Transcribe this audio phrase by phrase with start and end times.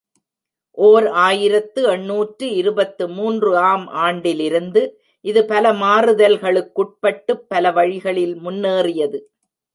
[0.77, 4.83] ஓர் ஆயிரத்து எண்ணூற்று இருபத்து மூன்று ஆம் ஆண்டிலிருந்து,
[5.25, 9.21] இது பல மாறுதல்களுக்குட்பட்டுப் பல வழிகளிலும் முன்னேறியது.